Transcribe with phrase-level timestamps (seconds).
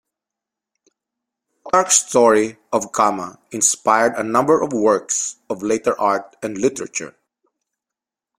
[1.61, 7.15] Plutarch's story of Camma inspired a number of works of later art and literature.